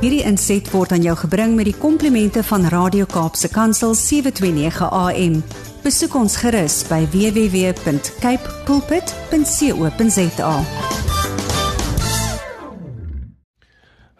[0.00, 5.34] Hierdie inset word aan jou gebring met die komplimente van Radio Kaapse Kansel 729 AM.
[5.84, 10.54] Besoek ons gerus by www.cape pulpit.co.za.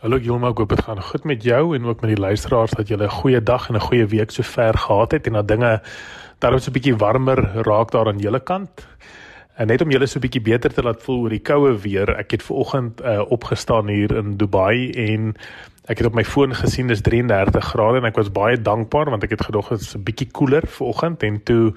[0.00, 2.88] Hallo Jolma, ek hoop dit gaan goed met jou en ook met die luisteraars dat
[2.88, 5.82] julle 'n goeie dag en 'n goeie week sover gehad het en dat dinge
[6.38, 8.86] daarom so 'n bietjie warmer raak daar aan julle kant.
[9.60, 12.08] En net om julle so 'n bietjie beter te laat voel oor die koue weer,
[12.16, 15.34] ek het ver oggend uh, opgestaan hier in Dubai en
[15.84, 19.26] ek het op my foon gesien dis 33 grade en ek was baie dankbaar want
[19.26, 21.74] ek het gedog dit is 'n bietjie koeler ver oggend en toe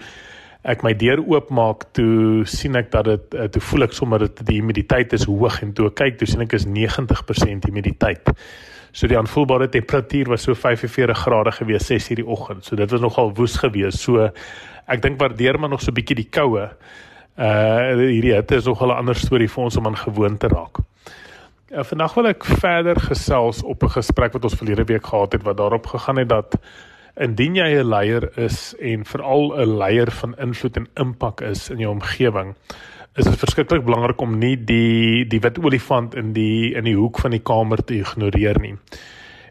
[0.63, 4.45] ek my deur oopmaak toe sien ek dat dit uh, toe voel ek sommer dat
[4.47, 8.31] die humiditeit is hoog en toe ek kyk toe sien ek is 90% humiditeit.
[8.93, 12.63] So die aanvoelbare temperatuur was so 45 grade gewees 6:00 die oggend.
[12.63, 13.99] So dit was nogal woes geweest.
[13.99, 14.31] So
[14.87, 16.69] ek dink waardeer maar nog so 'n bietjie die koue.
[17.37, 20.77] Uh hierdie hitte is nogal 'n ander storie vir ons om aan gewoon te raak.
[21.71, 25.43] Uh, vandag wil ek verder gesels op 'n gesprek wat ons verlede week gehad het
[25.43, 26.57] wat daarop gegaan het dat
[27.13, 31.77] Indien jy 'n leier is en veral 'n leier van invloed en impak is in
[31.77, 32.55] jou omgewing,
[33.15, 37.19] is dit verskriklik belangrik om nie die die wit olifant in die in die hoek
[37.19, 38.75] van die kamer te ignoreer nie.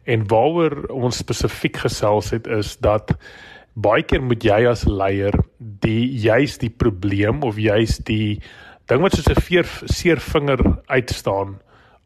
[0.05, 3.14] En waaroor ons spesifiek gesels het is dat
[3.75, 8.41] baie keer moet jy as leier die juis die probleem of juis die
[8.91, 11.60] ding wat soos 'n veer seer vinger uitstaan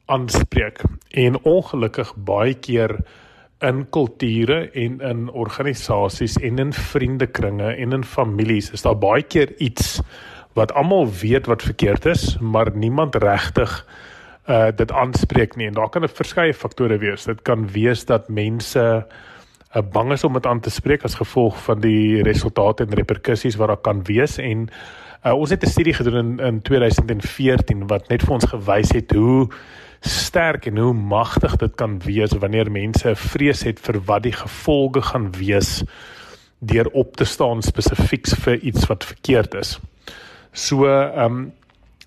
[0.07, 0.83] aanspreek.
[1.11, 2.97] En ongelukkig baie keer
[3.61, 9.55] in kulture en in organisasies en in vriendekringe en in families is daar baie keer
[9.57, 10.01] iets
[10.57, 13.87] wat almal weet wat verkeerd is, maar niemand regtig
[14.47, 17.25] uh dit aanspreek nie en daar kan 'n verskeie faktore wees.
[17.25, 19.07] Dit kan wees dat mense
[19.77, 23.59] uh, bang is om dit aan te spreek as gevolg van die resultate en reperkusies
[23.61, 28.09] wat daar kan wees en uh, ons het 'n studie gedoen in, in 2014 wat
[28.09, 29.49] net vir ons gewys het hoe
[30.01, 35.03] sterk en hoe magtig dit kan wees wanneer mense vrees het vir wat die gevolge
[35.03, 35.83] gaan wees
[36.59, 39.79] deur op te staan spesifiek vir iets wat verkeerd is.
[40.53, 41.53] So ehm um,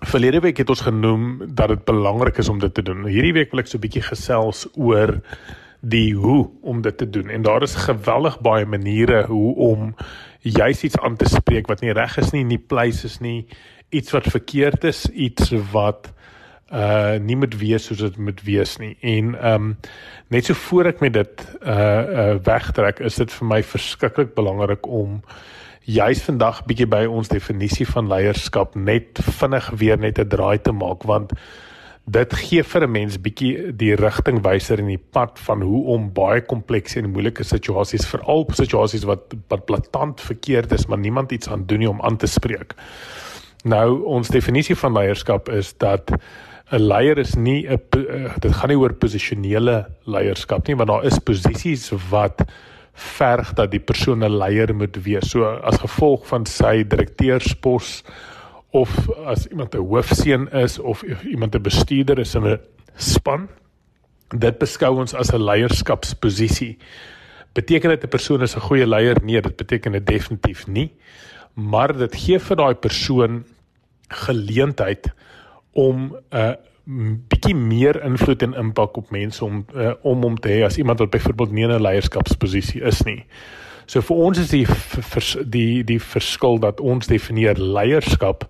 [0.00, 3.04] verlede week het ons genoem dat dit belangrik is om dit te doen.
[3.04, 5.20] Hierdie week wil ek so 'n bietjie gesels oor
[5.80, 7.28] die hoe om dit te doen.
[7.28, 9.94] En daar is geweldig baie maniere hoe om
[10.40, 13.46] juis iets aan te spreek wat nie reg is nie, nie pleis is nie,
[13.88, 16.12] iets wat verkeerd is, iets wat
[16.70, 18.96] uh nie moet wees soos dit moet wees nie.
[19.00, 19.72] En um
[20.30, 24.86] net so voor ek met dit uh uh wegtrek, is dit vir my verskriklik belangrik
[24.86, 25.18] om
[25.90, 30.72] juis vandag bietjie by ons definisie van leierskap net vinnig weer net 'n draai te
[30.72, 31.32] maak want
[32.10, 36.40] dit gee vir 'n mens bietjie die rigtingwyser en die pad van hoe om baie
[36.40, 41.66] komplekse en moeilike situasies veral situasies wat wat blaatant verkeerd is maar niemand iets aan
[41.66, 42.74] doen nie om aan te spreek.
[43.64, 46.10] Nou ons definisie van leierskap is dat
[46.72, 51.04] 'n leier is nie 'n eh, dit gaan nie oor posisionele leierskap nie, want daar
[51.04, 52.42] is posisies wat
[52.94, 55.30] verg dat die persoon 'n leier moet wees.
[55.30, 58.02] So as gevolg van sy direkteurspos
[58.70, 62.60] of as iemand 'n hoofseun is of iemand 'n bestuurder is in 'n
[62.96, 63.48] span,
[64.28, 66.78] dit beskou ons as 'n leierskapsposisie.
[67.52, 69.16] Beteken dit 'n persoon is 'n goeie leier?
[69.22, 70.92] Nee, dit beteken dit definitief nie.
[71.54, 73.44] Maar dit gee vir daai persoon
[74.08, 75.10] geleentheid
[75.72, 76.54] om 'n uh,
[77.28, 80.98] bietjie meer invloed en impak op mense om uh, om om te hê as iemand
[80.98, 83.26] wat byvoorbeeld nie 'n leierskapsposisie is nie.
[83.90, 88.44] So vir ons is die vers, die die verskil dat ons definieer leierskap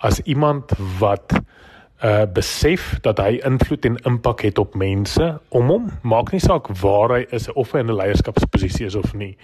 [0.00, 1.34] as iemand wat
[2.00, 5.90] uh besef dat hy invloed en impak het op mense om hom.
[6.00, 9.36] Maak nie saak waar hy is of hy in 'n leierskapsposisie is of nie.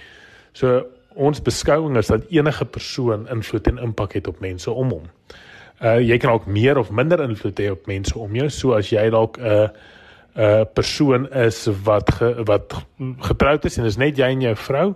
[0.55, 5.05] So ons beskouing is dat enige persoon invloed en impak het op mense om hom.
[5.85, 8.49] Uh jy kan ook meer of minder invloed hê op mense om jou.
[8.49, 9.69] So as jy dalk 'n uh,
[10.37, 12.87] uh, persoon is wat ge, wat
[13.19, 14.95] getroud is en is net jy en jou vrou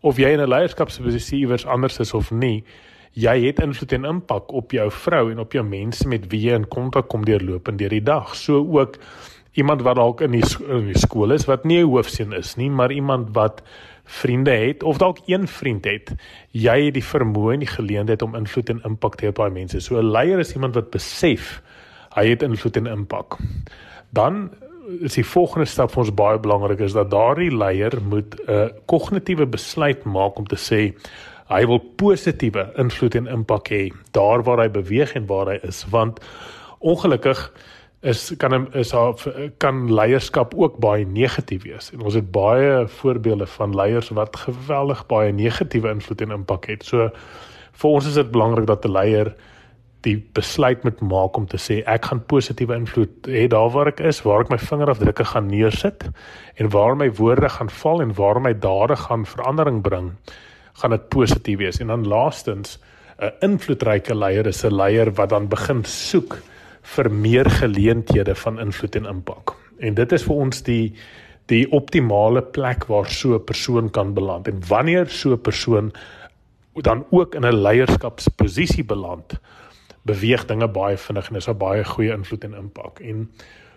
[0.00, 2.64] of jy in 'n leierskapsposisie iewers anders is of nie
[3.12, 6.54] jy het invloed en impak op jou vrou en op jou mense met wie jy
[6.54, 8.98] in kontak kom deurlopend deur die dag so ook
[9.52, 12.70] iemand wat dalk in die, in die skool is wat nie 'n hoofseun is nie
[12.70, 13.62] maar iemand wat
[14.06, 16.12] vriende het of dalk een vriend het,
[16.50, 19.50] jy het die vermoë en die geleentheid om invloed en impak te hê op daai
[19.50, 19.80] mense.
[19.80, 21.62] So 'n leier is iemand wat besef
[22.14, 23.36] hy het invloed en impak.
[24.10, 24.50] Dan
[25.00, 29.46] is die volgende stap vir ons baie belangrik is dat daardie leier moet 'n kognitiewe
[29.46, 30.94] besluit maak om te sê
[31.48, 35.84] hy wil positiewe invloed en impak hê daar waar hy beweeg en waar hy is
[35.90, 36.20] want
[36.80, 37.52] ongelukkig
[38.02, 39.14] is kan is haar
[39.58, 41.90] kan leierskap ook baie negatief wees.
[41.92, 46.84] En ons het baie voorbeelde van leiers wat geweldig baie negatiewe invloed en impak het.
[46.84, 47.10] So
[47.72, 49.34] vir ons is dit belangrik dat 'n leier
[50.06, 54.02] die besluit moet maak om te sê ek gaan positiewe invloed hê daar waar ek
[54.06, 56.06] is, waar ek my vingerafdrukke gaan neersit
[56.56, 60.12] en waar my woorde gaan val en waar my dade gaan verandering bring,
[60.80, 61.80] gaan dit positief wees.
[61.80, 62.78] En dan laastens
[63.18, 66.38] 'n invloedryke leier is 'n leier wat dan begin soek
[66.82, 69.54] vir meer geleenthede van invloed en impak.
[69.80, 70.94] En dit is vir ons die
[71.46, 74.48] die optimale plek waar so 'n persoon kan beland.
[74.48, 75.92] En wanneer so 'n persoon
[76.74, 79.38] dan ook in 'n leierskapsposisie beland,
[80.06, 83.00] beweeg dinge baie vinnig en is 'n baie goeie invloed en impak.
[83.00, 83.30] En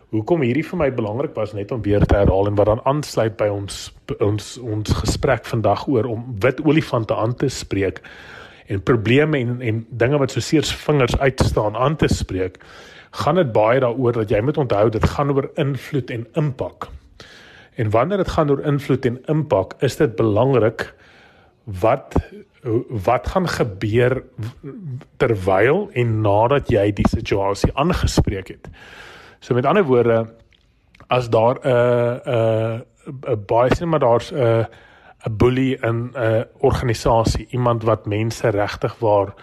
[0.09, 3.37] hoekom hierdie vir my belangrik was net om weer te herhaal en wat dan aansluit
[3.37, 8.01] by ons ons ons gesprek vandag oor om wit olifante aan te spreek
[8.67, 12.57] en probleme en en dinge wat so seers vingers uitstaan aan te spreek
[13.11, 16.89] gaan dit baie daaroor dat jy moet onthou dit gaan oor invloed en impak.
[17.75, 20.93] En wanneer dit gaan oor invloed en impak, is dit belangrik
[21.81, 22.15] wat
[22.89, 24.23] wat gaan gebeur
[25.17, 28.67] terwyl en nadat jy die situasie aangespreek het.
[29.39, 30.25] So met ander woorde,
[31.07, 32.83] as daar 'n 'n
[33.27, 34.67] 'n baie sien maar daar's 'n
[35.25, 39.33] 'n bully in 'n organisasie, iemand wat mense regtig waar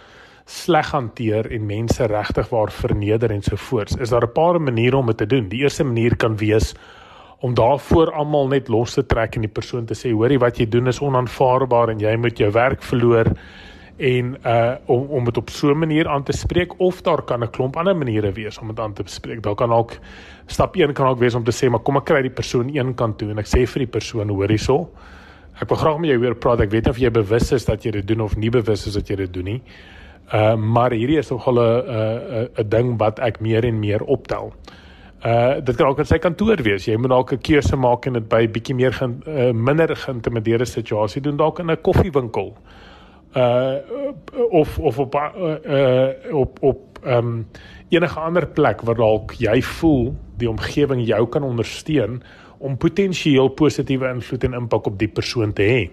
[0.44, 4.00] sleg hanteer en mense regtig waar verneder en so voort.
[4.00, 5.48] Is daar 'n paar maniere om dit te doen?
[5.48, 6.74] Die eerste manier kan wees
[7.40, 10.66] om daarvoor almal net los te trek en die persoon te sê hoorie wat jy
[10.72, 13.32] doen is onaanvaarbaar en jy moet jou werk verloor
[13.96, 17.42] en uh om om dit op so 'n manier aan te spreek of daar kan
[17.42, 19.42] 'n klomp ander maniere wees om dit aan te spreek.
[19.42, 19.98] Daar kan ook
[20.46, 22.94] stap 1 kan ook wees om te sê maar kom ek kry die persoon een
[22.94, 24.90] kant toe en ek sê vir die persoon hoorie so.
[25.60, 26.60] Ek wil graag met jou weer praat.
[26.60, 28.92] Ek weet nie of jy bewus is dat jy dit doen of nie bewus is
[28.92, 29.62] dat jy dit doen nie.
[30.32, 34.46] Uh maar hierdie is nogal 'n 'n 'n ding wat ek meer en meer optel.
[34.46, 34.85] Uh
[35.64, 36.84] dit kan ook in sy kantoor wees.
[36.84, 40.64] Jy moet dalk 'n keuse maak en dit by bietjie meer gaan uh, minder geïntimideerde
[40.64, 42.56] situasie doen dalk in 'n koffiewinkel.
[43.36, 43.74] Uh
[44.50, 47.46] of of op uh, uh op op ehm um,
[47.88, 52.22] enige ander plek waar dalk jy voel die omgewing jou kan ondersteun
[52.58, 55.90] om potensieel positiewe invloed en impak op die persoon te hê.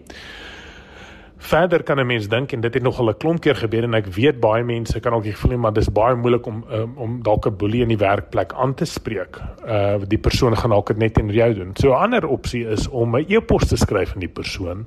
[1.43, 4.05] Verder kan 'n mens dink en dit het nogal 'n klomp keer gebeur en ek
[4.05, 7.57] weet baie mense kan ook voel maar dis baie moeilik om um, om dalk 'n
[7.57, 9.41] boelie in die werkplek aan te spreek.
[9.67, 11.71] Uh die persoon gaan dalk dit net in jou doen.
[11.73, 14.85] So 'n ander opsie is om 'n e-pos te skryf aan die persoon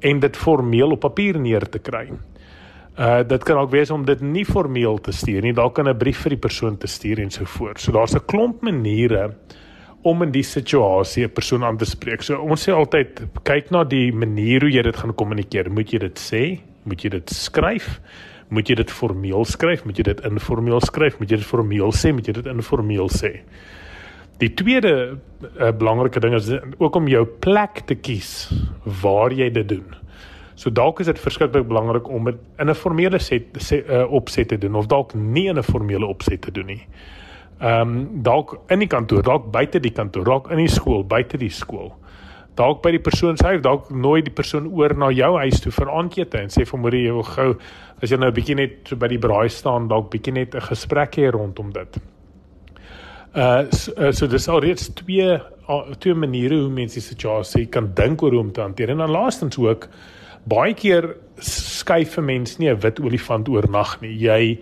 [0.00, 2.08] en dit formeel op papier neer te kry.
[2.98, 6.22] Uh dit kan ook wees om dit nie formeel te stuur nie, dalk 'n brief
[6.22, 7.80] vir die persoon te stuur en so voort.
[7.80, 9.34] So daar's 'n klomp maniere
[10.04, 12.22] om in die situasie 'n persoon aan te spreek.
[12.22, 15.70] So ons sê altyd kyk na die manier hoe jy dit gaan kommunikeer.
[15.70, 16.60] Moet jy dit sê?
[16.84, 18.00] Moet jy dit skryf?
[18.48, 19.84] Moet jy dit formeel skryf?
[19.84, 21.18] Moet jy dit informeel skryf?
[21.18, 22.12] Moet jy dit formeel sê?
[22.12, 23.40] Moet jy dit informeel sê?
[24.38, 25.16] Die tweede
[25.60, 28.52] uh, belangrike ding is ook om jou plek te kies
[29.00, 29.94] waar jy dit doen.
[30.54, 34.48] So dalk is dit verskriklik belangrik om dit in 'n formele set sê, uh, opset
[34.48, 36.86] te doen of dalk nie in 'n formele opset te doen nie
[37.60, 41.38] ehm um, dalk in die kantoor, dalk buite die kantoor, dalk in die skool, buite
[41.38, 41.92] die skool.
[42.54, 45.72] Dalk by die persoon se huis, dalk nooi die persoon oor na jou huis toe
[45.74, 47.54] vir aandete en sê vir môre jy wil gou
[48.02, 50.60] as jy nou 'n bietjie net so by die braai staan, dalk bietjie net 'n
[50.60, 51.98] gesprek hê rondom dit.
[53.34, 55.34] Uh so, uh, so dis alreeds twee
[55.68, 58.90] uh, twee maniere hoe mense die situasie kan dink oor hoe om te hanteer.
[58.90, 59.88] En dan laastens ook
[60.46, 64.14] baie keer skuif 'n mens nie 'n wit olifant oornag nie.
[64.18, 64.58] Jy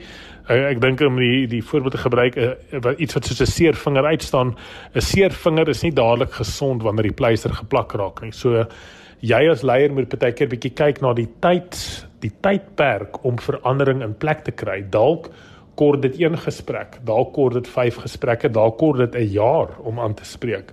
[0.48, 3.74] ek, ek dink om die die voorbeeld te gebruik uh, iets wat soos 'n seer
[3.74, 4.56] vinger uitstaan.
[4.94, 8.32] 'n seer vinger is nie dadelik gesond wanneer die pleister geplak raak nie.
[8.32, 8.66] So
[9.20, 11.76] jy as leier moet baie keer bietjie kyk na die tyd
[12.20, 14.82] die tydperk om verandering in plek te kry.
[14.90, 15.30] Dalk
[15.74, 20.00] kort dit een gesprek dalk kort dit 5 gesprekke dalk kort dit 'n jaar om
[20.00, 20.72] aan te spreek.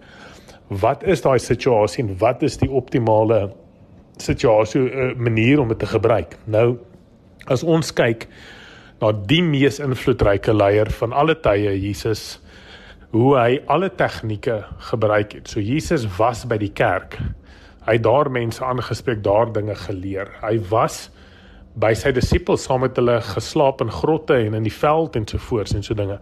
[0.68, 3.52] Wat is daai situasie en wat is die optimale
[4.18, 6.38] situasie uh, manier om dit te gebruik?
[6.46, 6.78] Nou
[7.48, 8.28] as ons kyk
[9.02, 12.40] na die mees invloedryke leier van alle tye Jesus
[13.12, 15.48] hoe hy alle tegnieke gebruik het.
[15.50, 17.18] So Jesus was by die kerk.
[17.88, 20.30] Hy het daar mense aangespreek, daar dinge geleer.
[20.44, 21.08] Hy was
[21.80, 25.42] by sy disippels saam met hulle geslaap in grotte en in die veld en so
[25.50, 26.20] voort en so dinge.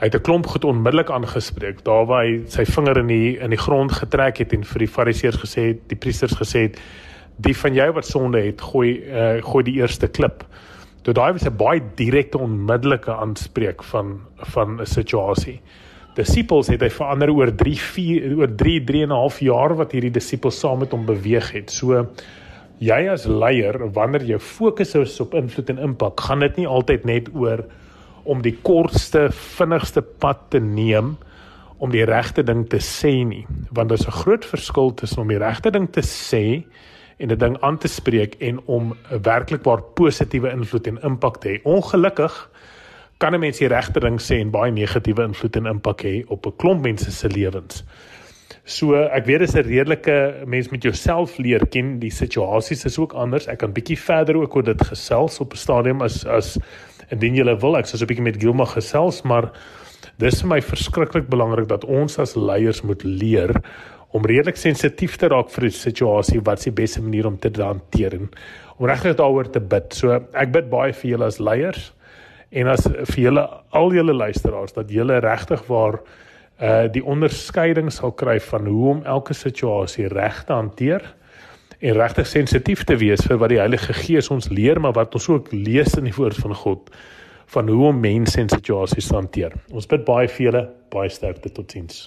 [0.00, 1.84] Hy het 'n klomp goed onmiddellik aangespreek.
[1.84, 4.88] Daar waar hy sy vinger in die in die grond getrek het en vir die
[4.88, 6.80] fariseërs gesê het, die priesters gesê het,
[7.36, 10.44] die van jou wat sonde het, gooi uh, gooi die eerste klip.
[11.04, 14.20] Toe daai was 'n baie direkte onmiddellike aanspreek van
[14.54, 15.60] van 'n situasie.
[16.14, 19.92] Disippels het hy verander oor 3 4 oor 3 3 en 'n half jaar wat
[19.92, 21.70] hierdie disippels saam met hom beweeg het.
[21.70, 22.06] So
[22.78, 27.04] jy as leier, wanneer jou fokus is op invloed en impak, gaan dit nie altyd
[27.04, 27.64] net oor
[28.24, 31.16] om die kortste, vinnigste pad te neem
[31.78, 35.38] om die regte ding te sê nie, want daar's 'n groot verskil tussen om die
[35.38, 36.64] regte ding te sê
[37.18, 41.36] en 'n ding aan te spreek en om 'n werklik waar positiewe invloed en impak
[41.40, 41.62] te hê.
[41.62, 42.50] Ongelukkig
[43.18, 46.46] kan 'n mens die regte ding sê en baie negatiewe invloed en impak hê op
[46.46, 47.84] 'n klomp mense se lewens.
[48.64, 53.12] So ek weet dis 'n redelike mens met jouself leer ken, die situasies is ook
[53.12, 53.46] anders.
[53.46, 56.58] Ek kan bietjie verder ook oor dit gesels op 'n stadium as as
[57.10, 59.52] indien jy wil, ek sou so 'n bietjie met Gilma gesels, maar
[60.18, 63.62] dis vir my verskriklik belangrik dat ons as leiers moet leer
[64.14, 68.14] om redelik sensitief te raak vir die situasie wat se beste manier om te hanteer
[68.14, 68.28] en
[68.78, 69.94] om regtig daaroor te bid.
[69.94, 71.90] So ek bid baie vir julle as leiers
[72.54, 73.44] en as vir julle
[73.74, 76.00] al julle luisteraars dat julle regtig waar
[76.62, 81.02] uh die onderskeiding sal kry van hoe om elke situasie reg te hanteer
[81.80, 85.28] en regtig sensitief te wees vir wat die Heilige Gees ons leer maar wat ons
[85.28, 86.94] ook lees in die woord van God
[87.56, 89.52] van hoe om mense en situasies te hanteer.
[89.74, 92.06] Ons bid baie vir julle, baie sterkte totiens.